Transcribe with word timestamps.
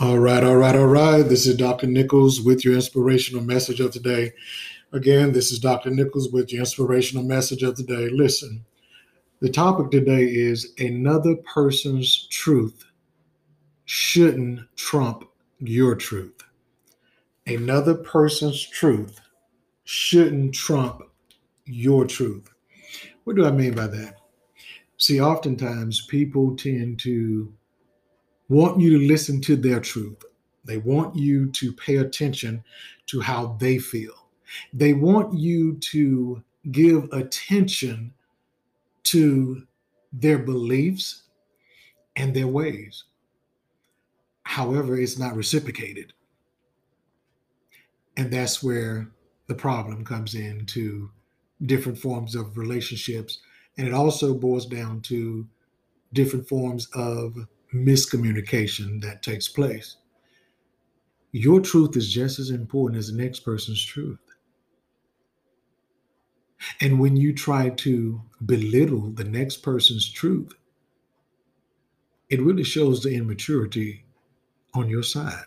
All 0.00 0.18
right, 0.18 0.42
all 0.42 0.56
right, 0.56 0.74
all 0.74 0.86
right. 0.86 1.20
This 1.22 1.46
is 1.46 1.58
Dr. 1.58 1.86
Nichols 1.86 2.40
with 2.40 2.64
your 2.64 2.72
inspirational 2.72 3.44
message 3.44 3.80
of 3.80 3.90
today. 3.90 4.32
Again, 4.92 5.32
this 5.32 5.52
is 5.52 5.58
Dr. 5.58 5.90
Nichols 5.90 6.30
with 6.30 6.50
your 6.50 6.60
inspirational 6.60 7.22
message 7.22 7.62
of 7.62 7.76
the 7.76 7.82
day. 7.82 8.08
Listen, 8.08 8.64
the 9.40 9.50
topic 9.50 9.90
today 9.90 10.24
is 10.24 10.72
another 10.78 11.36
person's 11.36 12.26
truth 12.28 12.82
shouldn't 13.84 14.60
trump 14.74 15.24
your 15.58 15.94
truth. 15.96 16.44
Another 17.46 17.94
person's 17.94 18.62
truth 18.62 19.20
shouldn't 19.84 20.54
trump 20.54 21.02
your 21.66 22.06
truth. 22.06 22.48
What 23.24 23.36
do 23.36 23.44
I 23.44 23.50
mean 23.50 23.74
by 23.74 23.88
that? 23.88 24.14
See, 24.96 25.20
oftentimes 25.20 26.06
people 26.06 26.56
tend 26.56 27.00
to 27.00 27.52
want 28.50 28.80
you 28.80 28.98
to 28.98 29.06
listen 29.06 29.40
to 29.42 29.56
their 29.56 29.80
truth. 29.80 30.22
They 30.64 30.76
want 30.76 31.16
you 31.16 31.50
to 31.52 31.72
pay 31.72 31.96
attention 31.96 32.62
to 33.06 33.20
how 33.20 33.56
they 33.58 33.78
feel. 33.78 34.12
They 34.74 34.92
want 34.92 35.32
you 35.38 35.76
to 35.92 36.42
give 36.70 37.08
attention 37.12 38.12
to 39.04 39.62
their 40.12 40.38
beliefs 40.38 41.22
and 42.16 42.34
their 42.34 42.48
ways. 42.48 43.04
However, 44.42 44.98
it's 44.98 45.18
not 45.18 45.36
reciprocated. 45.36 46.12
And 48.16 48.32
that's 48.32 48.62
where 48.62 49.08
the 49.46 49.54
problem 49.54 50.04
comes 50.04 50.34
into 50.34 51.10
different 51.64 51.98
forms 51.98 52.34
of 52.34 52.58
relationships. 52.58 53.38
And 53.78 53.86
it 53.86 53.94
also 53.94 54.34
boils 54.34 54.66
down 54.66 55.02
to 55.02 55.46
different 56.12 56.48
forms 56.48 56.88
of 56.94 57.36
miscommunication 57.74 59.00
that 59.02 59.22
takes 59.22 59.48
place. 59.48 59.96
Your 61.32 61.60
truth 61.60 61.96
is 61.96 62.12
just 62.12 62.38
as 62.38 62.50
important 62.50 62.98
as 62.98 63.08
the 63.12 63.22
next 63.22 63.40
person's 63.40 63.84
truth. 63.84 64.18
And 66.80 66.98
when 66.98 67.16
you 67.16 67.32
try 67.32 67.70
to 67.70 68.20
belittle 68.44 69.10
the 69.12 69.24
next 69.24 69.58
person's 69.58 70.10
truth, 70.10 70.52
it 72.28 72.42
really 72.42 72.64
shows 72.64 73.02
the 73.02 73.14
immaturity 73.14 74.04
on 74.74 74.88
your 74.88 75.02
side. 75.02 75.46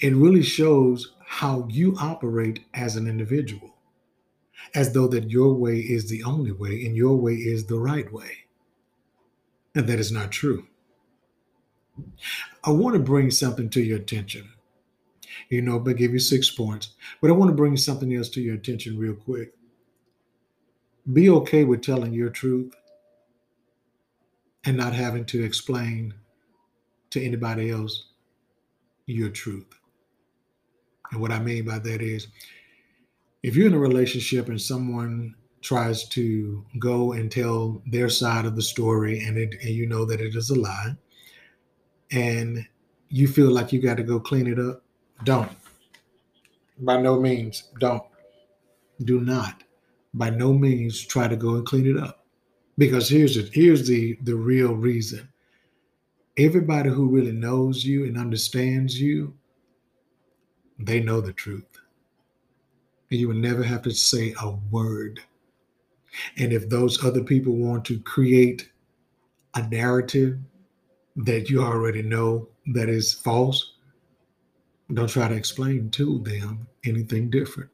It 0.00 0.14
really 0.14 0.42
shows 0.42 1.14
how 1.24 1.66
you 1.70 1.96
operate 1.98 2.64
as 2.74 2.96
an 2.96 3.08
individual, 3.08 3.74
as 4.74 4.92
though 4.92 5.08
that 5.08 5.30
your 5.30 5.54
way 5.54 5.78
is 5.78 6.08
the 6.08 6.22
only 6.24 6.52
way 6.52 6.84
and 6.84 6.96
your 6.96 7.16
way 7.16 7.34
is 7.34 7.66
the 7.66 7.78
right 7.78 8.10
way. 8.12 8.44
And 9.74 9.86
that 9.86 9.98
is 9.98 10.12
not 10.12 10.30
true. 10.30 10.66
I 12.64 12.70
want 12.70 12.94
to 12.94 13.00
bring 13.00 13.30
something 13.30 13.70
to 13.70 13.80
your 13.80 13.98
attention. 13.98 14.48
You 15.48 15.62
know, 15.62 15.78
but 15.78 15.96
give 15.96 16.12
you 16.12 16.18
six 16.18 16.50
points. 16.50 16.90
But 17.20 17.30
I 17.30 17.34
want 17.34 17.50
to 17.50 17.56
bring 17.56 17.76
something 17.76 18.14
else 18.14 18.28
to 18.30 18.40
your 18.40 18.54
attention 18.54 18.98
real 18.98 19.14
quick. 19.14 19.52
Be 21.12 21.28
okay 21.30 21.64
with 21.64 21.82
telling 21.82 22.12
your 22.12 22.28
truth 22.28 22.74
and 24.64 24.76
not 24.76 24.92
having 24.92 25.24
to 25.26 25.42
explain 25.42 26.14
to 27.10 27.22
anybody 27.22 27.70
else 27.70 28.04
your 29.06 29.30
truth. 29.30 29.66
And 31.10 31.20
what 31.20 31.32
I 31.32 31.38
mean 31.38 31.64
by 31.64 31.78
that 31.80 32.00
is 32.00 32.28
if 33.42 33.56
you're 33.56 33.66
in 33.66 33.74
a 33.74 33.78
relationship 33.78 34.48
and 34.48 34.60
someone 34.60 35.34
tries 35.62 36.08
to 36.08 36.64
go 36.78 37.12
and 37.12 37.30
tell 37.30 37.82
their 37.86 38.08
side 38.08 38.44
of 38.44 38.56
the 38.56 38.62
story 38.62 39.24
and, 39.24 39.38
it, 39.38 39.54
and 39.60 39.70
you 39.70 39.86
know 39.86 40.04
that 40.04 40.20
it 40.20 40.34
is 40.34 40.50
a 40.50 40.58
lie. 40.58 40.96
And 42.10 42.66
you 43.08 43.28
feel 43.28 43.50
like 43.50 43.72
you 43.72 43.80
got 43.80 43.96
to 43.96 44.02
go 44.02 44.20
clean 44.20 44.46
it 44.46 44.58
up? 44.58 44.82
Don't. 45.24 45.52
By 46.78 47.00
no 47.00 47.20
means. 47.20 47.70
Don't. 47.78 48.02
Do 49.04 49.20
not 49.20 49.62
by 50.14 50.30
no 50.30 50.52
means 50.52 51.04
try 51.04 51.28
to 51.28 51.36
go 51.36 51.54
and 51.54 51.66
clean 51.66 51.86
it 51.86 51.96
up. 51.96 52.24
Because 52.78 53.08
here's 53.08 53.36
the 53.36 53.48
here's 53.52 53.86
the 53.86 54.18
the 54.22 54.34
real 54.34 54.74
reason. 54.74 55.28
Everybody 56.38 56.90
who 56.90 57.08
really 57.08 57.32
knows 57.32 57.84
you 57.84 58.04
and 58.04 58.16
understands 58.16 59.00
you 59.00 59.34
they 60.78 61.00
know 61.00 61.20
the 61.20 61.32
truth. 61.32 61.64
And 63.10 63.20
you 63.20 63.28
will 63.28 63.36
never 63.36 63.62
have 63.62 63.82
to 63.82 63.90
say 63.90 64.34
a 64.40 64.50
word 64.70 65.20
and 66.38 66.52
if 66.52 66.68
those 66.68 67.02
other 67.04 67.22
people 67.22 67.54
want 67.54 67.84
to 67.86 67.98
create 68.00 68.70
a 69.54 69.66
narrative 69.68 70.38
that 71.16 71.50
you 71.50 71.62
already 71.62 72.02
know 72.02 72.48
that 72.74 72.88
is 72.88 73.12
false, 73.12 73.74
don't 74.94 75.08
try 75.08 75.28
to 75.28 75.34
explain 75.34 75.90
to 75.90 76.20
them 76.20 76.66
anything 76.84 77.30
different. 77.30 77.70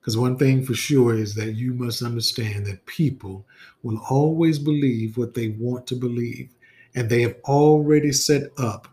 Because 0.00 0.16
one 0.16 0.36
thing 0.36 0.62
for 0.62 0.74
sure 0.74 1.14
is 1.14 1.34
that 1.34 1.54
you 1.54 1.72
must 1.72 2.02
understand 2.02 2.66
that 2.66 2.84
people 2.84 3.46
will 3.82 3.98
always 4.10 4.58
believe 4.58 5.16
what 5.16 5.32
they 5.32 5.48
want 5.58 5.86
to 5.86 5.96
believe, 5.96 6.50
and 6.94 7.08
they 7.08 7.22
have 7.22 7.36
already 7.44 8.12
set 8.12 8.50
up 8.58 8.88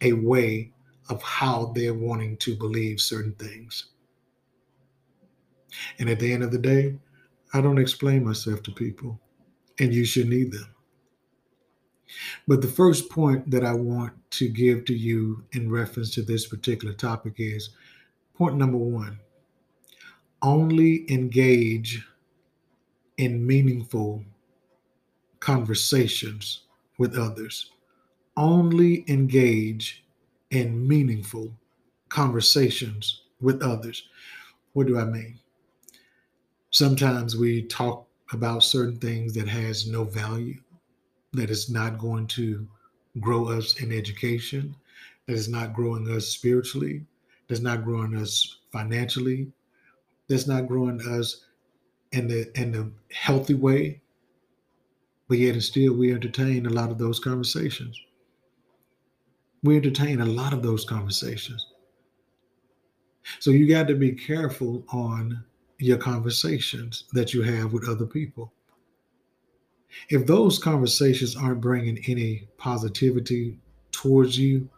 a 0.00 0.12
way 0.12 0.72
of 1.10 1.22
how 1.22 1.72
they're 1.74 1.94
wanting 1.94 2.36
to 2.38 2.56
believe 2.56 3.00
certain 3.00 3.34
things. 3.34 3.86
And 5.98 6.08
at 6.08 6.18
the 6.18 6.32
end 6.32 6.42
of 6.42 6.52
the 6.52 6.58
day, 6.58 6.94
I 7.54 7.62
don't 7.62 7.78
explain 7.78 8.24
myself 8.24 8.62
to 8.64 8.72
people, 8.72 9.20
and 9.80 9.94
you 9.94 10.04
should 10.04 10.28
need 10.28 10.52
them. 10.52 10.68
But 12.48 12.62
the 12.62 12.68
first 12.68 13.10
point 13.10 13.50
that 13.50 13.64
I 13.64 13.74
want 13.74 14.12
to 14.32 14.48
give 14.48 14.84
to 14.86 14.94
you 14.94 15.44
in 15.52 15.70
reference 15.70 16.10
to 16.14 16.22
this 16.22 16.46
particular 16.46 16.94
topic 16.94 17.34
is 17.38 17.70
point 18.34 18.56
number 18.56 18.78
one 18.78 19.20
only 20.42 21.10
engage 21.10 22.06
in 23.16 23.46
meaningful 23.46 24.24
conversations 25.40 26.62
with 26.98 27.16
others. 27.16 27.70
Only 28.36 29.04
engage 29.08 30.04
in 30.50 30.86
meaningful 30.86 31.54
conversations 32.10 33.22
with 33.40 33.62
others. 33.62 34.08
What 34.72 34.86
do 34.86 34.98
I 34.98 35.04
mean? 35.04 35.40
Sometimes 36.74 37.36
we 37.36 37.62
talk 37.62 38.06
about 38.32 38.62
certain 38.62 38.98
things 38.98 39.32
that 39.34 39.48
has 39.48 39.86
no 39.86 40.04
value 40.04 40.60
that 41.32 41.50
is 41.50 41.70
not 41.70 41.98
going 41.98 42.26
to 42.26 42.66
grow 43.20 43.48
us 43.48 43.80
in 43.80 43.92
education 43.92 44.74
that 45.26 45.34
is 45.34 45.48
not 45.48 45.72
growing 45.72 46.08
us 46.10 46.26
spiritually 46.28 47.04
that's 47.48 47.60
not 47.60 47.84
growing 47.84 48.16
us 48.16 48.58
financially 48.72 49.50
that's 50.28 50.46
not 50.46 50.66
growing 50.66 51.00
us 51.08 51.44
in 52.14 52.28
the 52.28 52.50
in 52.58 52.72
the 52.72 52.90
healthy 53.12 53.54
way. 53.54 54.00
But 55.28 55.38
yet 55.38 55.54
and 55.54 55.62
still 55.62 55.94
we 55.94 56.12
entertain 56.12 56.66
a 56.66 56.70
lot 56.70 56.90
of 56.90 56.98
those 56.98 57.18
conversations. 57.18 57.98
We 59.62 59.76
entertain 59.76 60.20
a 60.20 60.26
lot 60.26 60.52
of 60.52 60.62
those 60.62 60.84
conversations. 60.84 61.66
So 63.40 63.50
you 63.50 63.66
got 63.66 63.88
to 63.88 63.94
be 63.94 64.12
careful 64.12 64.84
on 64.90 65.42
your 65.84 65.98
conversations 65.98 67.04
that 67.12 67.34
you 67.34 67.42
have 67.42 67.72
with 67.72 67.88
other 67.88 68.06
people. 68.06 68.52
If 70.08 70.26
those 70.26 70.58
conversations 70.58 71.36
aren't 71.36 71.60
bringing 71.60 71.98
any 72.08 72.48
positivity 72.58 73.58
towards 73.92 74.38
you, 74.38 74.68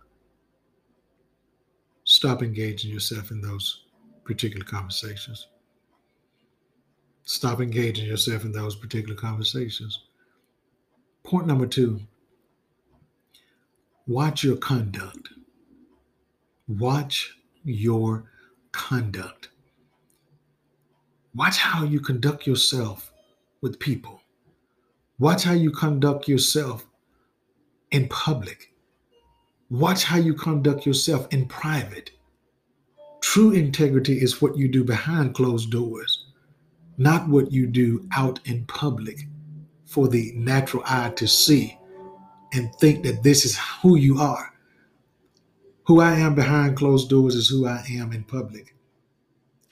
stop 2.04 2.42
engaging 2.42 2.92
yourself 2.92 3.30
in 3.30 3.40
those 3.40 3.84
particular 4.24 4.64
conversations. 4.64 5.48
Stop 7.22 7.60
engaging 7.60 8.06
yourself 8.06 8.44
in 8.44 8.52
those 8.52 8.76
particular 8.76 9.14
conversations. 9.14 10.04
Point 11.24 11.46
number 11.46 11.66
two 11.66 12.00
watch 14.06 14.44
your 14.44 14.56
conduct. 14.56 15.28
Watch 16.68 17.36
your 17.64 18.30
conduct. 18.72 19.48
Watch 21.36 21.58
how 21.58 21.84
you 21.84 22.00
conduct 22.00 22.46
yourself 22.46 23.12
with 23.60 23.78
people. 23.78 24.22
Watch 25.18 25.44
how 25.44 25.52
you 25.52 25.70
conduct 25.70 26.28
yourself 26.28 26.86
in 27.90 28.08
public. 28.08 28.72
Watch 29.68 30.04
how 30.04 30.16
you 30.16 30.32
conduct 30.32 30.86
yourself 30.86 31.26
in 31.30 31.44
private. 31.44 32.12
True 33.20 33.50
integrity 33.50 34.14
is 34.14 34.40
what 34.40 34.56
you 34.56 34.66
do 34.66 34.82
behind 34.82 35.34
closed 35.34 35.70
doors, 35.70 36.24
not 36.96 37.28
what 37.28 37.52
you 37.52 37.66
do 37.66 38.08
out 38.16 38.40
in 38.46 38.64
public 38.64 39.26
for 39.84 40.08
the 40.08 40.32
natural 40.36 40.84
eye 40.86 41.10
to 41.16 41.28
see 41.28 41.78
and 42.54 42.74
think 42.76 43.04
that 43.04 43.22
this 43.22 43.44
is 43.44 43.58
who 43.82 43.96
you 43.98 44.18
are. 44.18 44.54
Who 45.84 46.00
I 46.00 46.14
am 46.14 46.34
behind 46.34 46.78
closed 46.78 47.10
doors 47.10 47.34
is 47.34 47.50
who 47.50 47.66
I 47.66 47.84
am 47.90 48.12
in 48.12 48.24
public. 48.24 48.75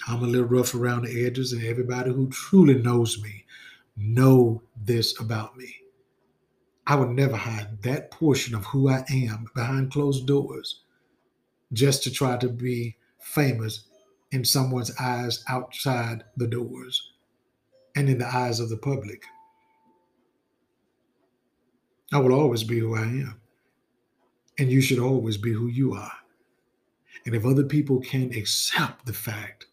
I'm 0.07 0.23
a 0.23 0.27
little 0.27 0.47
rough 0.47 0.75
around 0.75 1.03
the 1.03 1.27
edges, 1.27 1.53
and 1.53 1.65
everybody 1.65 2.11
who 2.11 2.29
truly 2.31 2.75
knows 2.75 3.23
me 3.23 3.45
know 3.97 4.63
this 4.77 5.19
about 5.21 5.57
me. 5.57 5.77
I 6.87 6.97
would 6.97 7.11
never 7.11 7.37
hide 7.37 7.83
that 7.83 8.11
portion 8.11 8.55
of 8.55 8.65
who 8.67 8.89
I 8.89 9.05
am 9.11 9.47
behind 9.55 9.93
closed 9.93 10.27
doors 10.27 10.83
just 11.73 12.03
to 12.03 12.11
try 12.11 12.37
to 12.37 12.49
be 12.49 12.97
famous 13.19 13.85
in 14.33 14.45
someone's 14.45 14.93
eyes 15.01 15.43
outside 15.49 16.25
the 16.37 16.47
doors 16.47 17.13
and 17.97 18.09
in 18.09 18.19
the 18.19 18.27
eyes 18.27 18.61
of 18.61 18.69
the 18.69 18.77
public. 18.77 19.23
I 22.13 22.19
will 22.19 22.33
always 22.33 22.65
be 22.65 22.79
who 22.81 22.97
I 22.97 23.03
am. 23.03 23.41
And 24.59 24.71
you 24.71 24.81
should 24.81 24.99
always 24.99 25.37
be 25.37 25.53
who 25.53 25.67
you 25.67 25.95
are. 25.95 26.13
And 27.27 27.35
if 27.35 27.45
other 27.45 27.65
people 27.65 28.01
can 28.01 28.33
accept 28.35 29.07
the 29.07 29.13
fact 29.13 29.67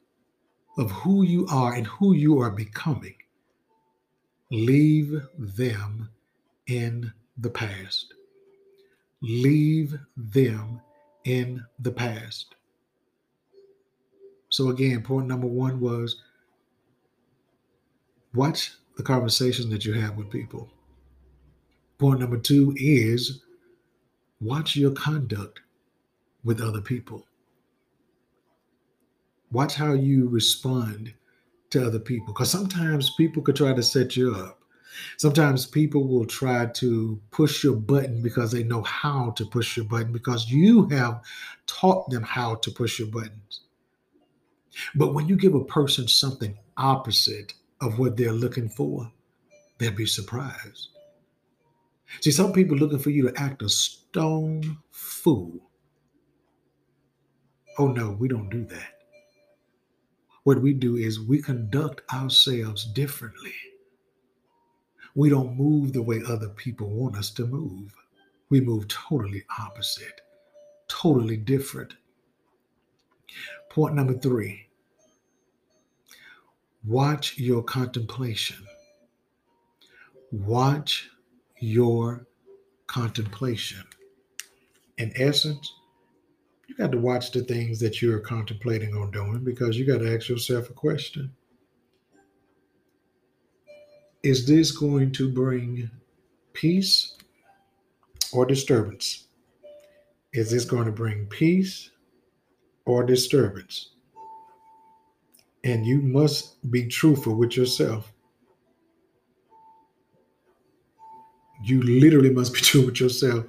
of 0.77 0.91
who 0.91 1.23
you 1.23 1.45
are 1.47 1.73
and 1.73 1.87
who 1.87 2.13
you 2.13 2.39
are 2.39 2.51
becoming, 2.51 3.15
leave 4.51 5.21
them 5.37 6.09
in 6.67 7.11
the 7.37 7.49
past. 7.49 8.13
Leave 9.21 9.99
them 10.15 10.81
in 11.25 11.63
the 11.79 11.91
past. 11.91 12.55
So, 14.49 14.69
again, 14.69 15.03
point 15.03 15.27
number 15.27 15.47
one 15.47 15.79
was 15.79 16.21
watch 18.33 18.73
the 18.97 19.03
conversations 19.03 19.69
that 19.69 19.85
you 19.85 19.93
have 19.93 20.17
with 20.17 20.29
people. 20.29 20.69
Point 21.97 22.19
number 22.19 22.37
two 22.37 22.73
is 22.77 23.41
watch 24.39 24.75
your 24.75 24.91
conduct 24.91 25.59
with 26.43 26.61
other 26.61 26.81
people. 26.81 27.25
Watch 29.51 29.75
how 29.75 29.93
you 29.93 30.27
respond 30.29 31.13
to 31.71 31.85
other 31.85 31.99
people. 31.99 32.33
Because 32.33 32.51
sometimes 32.51 33.11
people 33.17 33.41
could 33.41 33.55
try 33.55 33.73
to 33.73 33.83
set 33.83 34.15
you 34.15 34.33
up. 34.35 34.59
Sometimes 35.17 35.65
people 35.65 36.07
will 36.07 36.25
try 36.25 36.65
to 36.65 37.19
push 37.31 37.63
your 37.63 37.75
button 37.75 38.21
because 38.21 38.51
they 38.51 38.63
know 38.63 38.81
how 38.83 39.31
to 39.31 39.45
push 39.45 39.77
your 39.77 39.85
button 39.85 40.11
because 40.11 40.51
you 40.51 40.87
have 40.89 41.21
taught 41.65 42.09
them 42.09 42.23
how 42.23 42.55
to 42.55 42.71
push 42.71 42.99
your 42.99 43.07
buttons. 43.07 43.61
But 44.95 45.13
when 45.13 45.27
you 45.27 45.35
give 45.37 45.55
a 45.55 45.63
person 45.63 46.07
something 46.07 46.57
opposite 46.77 47.53
of 47.79 47.99
what 47.99 48.17
they're 48.17 48.31
looking 48.31 48.69
for, 48.69 49.11
they'll 49.77 49.91
be 49.91 50.05
surprised. 50.05 50.89
See, 52.19 52.31
some 52.31 52.51
people 52.51 52.77
looking 52.77 52.99
for 52.99 53.09
you 53.09 53.29
to 53.29 53.41
act 53.41 53.61
a 53.61 53.69
stone 53.69 54.77
fool. 54.91 55.53
Oh 57.77 57.87
no, 57.87 58.11
we 58.11 58.27
don't 58.27 58.49
do 58.49 58.65
that. 58.65 59.00
What 60.43 60.61
we 60.61 60.73
do 60.73 60.95
is 60.95 61.19
we 61.19 61.41
conduct 61.41 62.01
ourselves 62.11 62.85
differently. 62.85 63.53
We 65.13 65.29
don't 65.29 65.55
move 65.57 65.93
the 65.93 66.01
way 66.01 66.21
other 66.27 66.49
people 66.49 66.89
want 66.89 67.15
us 67.15 67.29
to 67.31 67.45
move. 67.45 67.93
We 68.49 68.59
move 68.59 68.87
totally 68.87 69.43
opposite, 69.59 70.21
totally 70.87 71.37
different. 71.37 71.93
Point 73.69 73.95
number 73.95 74.13
three 74.13 74.67
watch 76.83 77.37
your 77.37 77.61
contemplation. 77.61 78.57
Watch 80.31 81.09
your 81.59 82.25
contemplation. 82.87 83.83
In 84.97 85.13
essence, 85.15 85.71
you 86.71 86.77
got 86.77 86.91
to 86.93 86.97
watch 86.97 87.31
the 87.31 87.43
things 87.43 87.81
that 87.81 88.01
you're 88.01 88.19
contemplating 88.19 88.95
on 88.95 89.11
doing 89.11 89.43
because 89.43 89.77
you 89.77 89.85
got 89.85 89.97
to 89.97 90.15
ask 90.15 90.29
yourself 90.29 90.69
a 90.69 90.73
question 90.73 91.29
Is 94.23 94.47
this 94.47 94.71
going 94.71 95.11
to 95.13 95.29
bring 95.29 95.91
peace 96.53 97.17
or 98.31 98.45
disturbance? 98.45 99.25
Is 100.31 100.49
this 100.51 100.63
going 100.63 100.85
to 100.85 100.93
bring 100.93 101.25
peace 101.25 101.91
or 102.85 103.03
disturbance? 103.03 103.89
And 105.65 105.85
you 105.85 106.01
must 106.01 106.71
be 106.71 106.87
truthful 106.87 107.35
with 107.35 107.57
yourself. 107.57 108.13
You 111.65 111.81
literally 111.81 112.29
must 112.29 112.53
be 112.53 112.59
true 112.69 112.85
with 112.85 113.01
yourself 113.01 113.45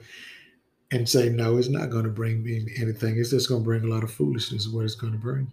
and 0.92 1.08
say, 1.08 1.30
no, 1.30 1.56
it's 1.56 1.70
not 1.70 1.88
going 1.90 2.04
to 2.04 2.10
bring 2.10 2.44
me 2.44 2.66
anything. 2.76 3.18
It's 3.18 3.30
just 3.30 3.48
going 3.48 3.62
to 3.62 3.64
bring 3.64 3.82
a 3.82 3.88
lot 3.88 4.04
of 4.04 4.12
foolishness, 4.12 4.66
is 4.66 4.68
what 4.68 4.84
it's 4.84 4.94
going 4.94 5.14
to 5.14 5.18
bring. 5.18 5.50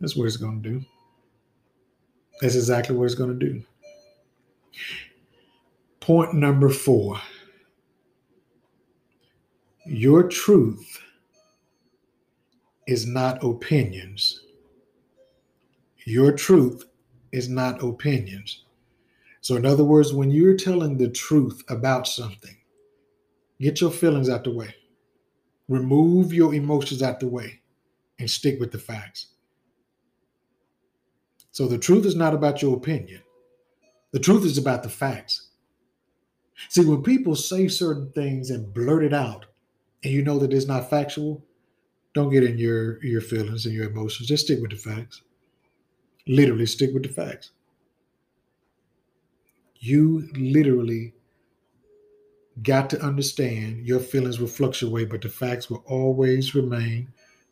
That's 0.00 0.16
what 0.16 0.26
it's 0.26 0.36
going 0.36 0.62
to 0.62 0.68
do. 0.68 0.84
That's 2.40 2.56
exactly 2.56 2.96
what 2.96 3.04
it's 3.04 3.14
going 3.14 3.38
to 3.38 3.46
do. 3.46 3.62
Point 6.00 6.34
number 6.34 6.68
four 6.68 7.20
your 9.86 10.28
truth 10.28 11.00
is 12.86 13.06
not 13.06 13.42
opinions. 13.42 14.42
Your 16.04 16.32
truth 16.32 16.84
is 17.32 17.48
not 17.48 17.82
opinions. 17.82 18.64
So, 19.40 19.56
in 19.56 19.64
other 19.64 19.84
words, 19.84 20.12
when 20.12 20.30
you're 20.30 20.56
telling 20.56 20.98
the 20.98 21.08
truth 21.08 21.62
about 21.70 22.06
something, 22.06 22.57
get 23.60 23.80
your 23.80 23.90
feelings 23.90 24.28
out 24.28 24.44
the 24.44 24.52
way, 24.52 24.74
remove 25.68 26.32
your 26.32 26.54
emotions 26.54 27.02
out 27.02 27.20
the 27.20 27.28
way, 27.28 27.60
and 28.18 28.30
stick 28.30 28.60
with 28.60 28.72
the 28.72 28.78
facts. 28.78 29.28
So, 31.52 31.66
the 31.66 31.78
truth 31.78 32.06
is 32.06 32.14
not 32.14 32.34
about 32.34 32.62
your 32.62 32.76
opinion, 32.76 33.22
the 34.12 34.20
truth 34.20 34.44
is 34.44 34.58
about 34.58 34.82
the 34.82 34.88
facts. 34.88 35.48
See, 36.68 36.84
when 36.84 37.02
people 37.02 37.36
say 37.36 37.68
certain 37.68 38.10
things 38.12 38.50
and 38.50 38.74
blurt 38.74 39.04
it 39.04 39.14
out, 39.14 39.46
and 40.02 40.12
you 40.12 40.22
know 40.22 40.38
that 40.38 40.52
it's 40.52 40.66
not 40.66 40.90
factual, 40.90 41.44
don't 42.14 42.30
get 42.30 42.44
in 42.44 42.58
your 42.58 43.04
your 43.04 43.20
feelings 43.20 43.66
and 43.66 43.74
your 43.74 43.90
emotions. 43.90 44.28
Just 44.28 44.46
stick 44.46 44.60
with 44.60 44.70
the 44.70 44.76
facts. 44.76 45.22
Literally 46.26 46.66
stick 46.66 46.92
with 46.92 47.04
the 47.04 47.08
facts. 47.08 47.50
You 49.76 50.28
literally 50.34 51.14
got 52.62 52.90
to 52.90 53.00
understand 53.02 53.86
your 53.86 54.00
feelings 54.00 54.38
will 54.38 54.48
fluctuate, 54.48 55.10
but 55.10 55.22
the 55.22 55.28
facts 55.28 55.70
will 55.70 55.82
always 55.86 56.54
remain 56.54 57.08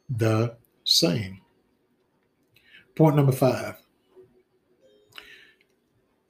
the 0.08 0.56
same. 0.85 1.41
Point 2.94 3.17
number 3.17 3.32
five 3.32 3.76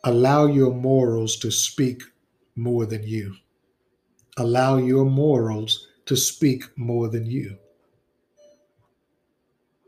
allow 0.04 0.46
your 0.46 0.72
morals 0.72 1.36
to 1.36 1.50
speak 1.50 2.00
more 2.54 2.86
than 2.86 3.02
you. 3.02 3.34
Allow 4.36 4.76
your 4.76 5.04
morals 5.04 5.88
to 6.06 6.16
speak 6.16 6.64
more 6.76 7.08
than 7.08 7.26
you. 7.26 7.58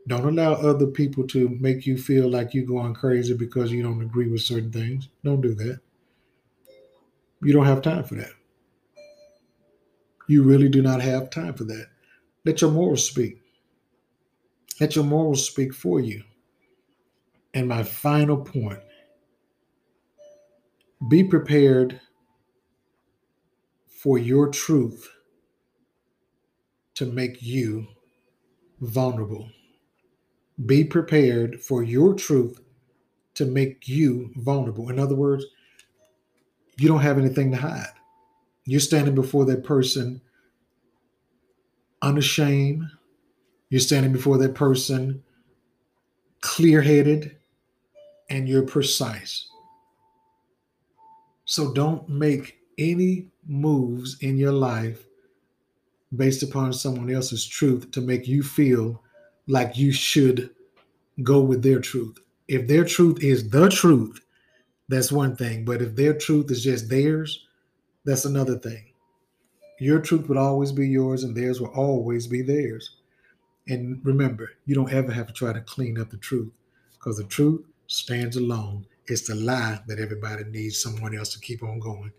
Don't 0.07 0.25
allow 0.25 0.53
other 0.53 0.87
people 0.87 1.25
to 1.27 1.49
make 1.61 1.85
you 1.85 1.97
feel 1.97 2.27
like 2.29 2.53
you're 2.53 2.65
going 2.65 2.93
crazy 2.93 3.33
because 3.33 3.71
you 3.71 3.83
don't 3.83 4.01
agree 4.01 4.27
with 4.27 4.41
certain 4.41 4.71
things. 4.71 5.07
Don't 5.23 5.39
do 5.39 5.53
that. 5.55 5.79
You 7.41 7.53
don't 7.53 7.65
have 7.65 7.81
time 7.81 8.03
for 8.03 8.15
that. 8.15 8.31
You 10.29 10.43
really 10.43 10.69
do 10.69 10.83
not 10.83 11.01
have 11.01 11.31
time 11.31 11.55
for 11.55 11.63
that. 11.63 11.87
Let 12.45 12.61
your 12.61 12.69
morals 12.69 13.07
speak. 13.07 13.41
Let 14.79 14.95
your 14.95 15.03
morals 15.03 15.43
speak 15.47 15.73
for 15.73 15.99
you. 15.99 16.21
And 17.55 17.67
my 17.67 17.81
final 17.81 18.37
point 18.37 18.79
be 21.09 21.23
prepared 21.23 21.99
for 23.87 24.19
your 24.19 24.49
truth 24.49 25.09
to 26.93 27.07
make 27.07 27.41
you 27.41 27.87
vulnerable. 28.81 29.49
Be 30.67 30.83
prepared 30.83 31.59
for 31.59 31.81
your 31.81 32.13
truth 32.13 32.61
to 33.33 33.45
make 33.45 33.87
you 33.87 34.31
vulnerable. 34.35 34.89
In 34.89 34.99
other 34.99 35.15
words, 35.15 35.43
you 36.77 36.87
don't 36.87 37.01
have 37.01 37.17
anything 37.17 37.49
to 37.49 37.57
hide. 37.57 37.98
You're 38.69 38.79
standing 38.79 39.15
before 39.15 39.45
that 39.45 39.63
person 39.63 40.21
unashamed. 42.03 42.83
You're 43.69 43.79
standing 43.79 44.11
before 44.11 44.37
that 44.37 44.53
person 44.53 45.23
clear 46.41 46.81
headed 46.81 47.35
and 48.29 48.47
you're 48.47 48.65
precise. 48.65 49.47
So 51.45 51.73
don't 51.73 52.07
make 52.07 52.59
any 52.77 53.27
moves 53.47 54.17
in 54.21 54.37
your 54.37 54.51
life 54.51 55.03
based 56.15 56.43
upon 56.43 56.73
someone 56.73 57.09
else's 57.09 57.47
truth 57.47 57.89
to 57.91 58.01
make 58.01 58.27
you 58.27 58.43
feel 58.43 59.01
like 59.47 59.77
you 59.77 59.91
should 59.91 60.51
go 61.23 61.41
with 61.41 61.63
their 61.63 61.79
truth. 61.79 62.17
If 62.47 62.67
their 62.67 62.85
truth 62.85 63.23
is 63.23 63.49
the 63.49 63.67
truth, 63.69 64.21
that's 64.87 65.11
one 65.11 65.35
thing. 65.35 65.65
But 65.65 65.81
if 65.81 65.95
their 65.95 66.13
truth 66.13 66.51
is 66.51 66.63
just 66.63 66.87
theirs, 66.89 67.47
that's 68.05 68.25
another 68.25 68.57
thing. 68.57 68.93
Your 69.79 69.99
truth 69.99 70.27
will 70.27 70.39
always 70.39 70.71
be 70.71 70.87
yours, 70.87 71.23
and 71.23 71.35
theirs 71.35 71.61
will 71.61 71.69
always 71.69 72.27
be 72.27 72.41
theirs. 72.41 72.97
And 73.67 73.99
remember, 74.03 74.51
you 74.65 74.75
don't 74.75 74.91
ever 74.91 75.11
have 75.11 75.27
to 75.27 75.33
try 75.33 75.53
to 75.53 75.61
clean 75.61 75.99
up 75.99 76.09
the 76.09 76.17
truth 76.17 76.51
because 76.93 77.17
the 77.17 77.23
truth 77.23 77.61
stands 77.87 78.35
alone. 78.35 78.85
It's 79.07 79.27
the 79.27 79.35
lie 79.35 79.79
that 79.87 79.99
everybody 79.99 80.43
needs 80.43 80.81
someone 80.81 81.15
else 81.15 81.33
to 81.33 81.39
keep 81.39 81.63
on 81.63 81.79
going. 81.79 82.11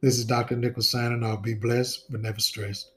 This 0.00 0.18
is 0.18 0.24
Dr. 0.24 0.56
Nichols 0.56 0.90
signing 0.90 1.24
off. 1.24 1.42
Be 1.42 1.54
blessed, 1.54 2.10
but 2.10 2.20
never 2.20 2.40
stressed. 2.40 2.90